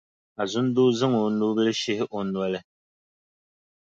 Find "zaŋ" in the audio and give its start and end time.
0.99-1.11